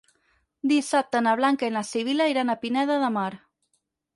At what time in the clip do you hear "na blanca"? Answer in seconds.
1.27-1.69